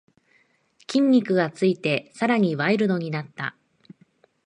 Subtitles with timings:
[0.87, 3.55] 筋肉がついてさらにワイルドになった